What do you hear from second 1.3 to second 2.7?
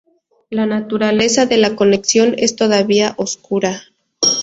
de la conexión es